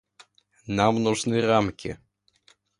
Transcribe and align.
Нам 0.79 0.99
нужны 1.05 1.45
рамки. 1.53 1.95